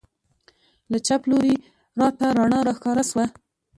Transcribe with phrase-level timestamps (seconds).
[0.91, 1.55] له چپ لوري
[1.97, 3.25] تته رڼا راښکاره سوه.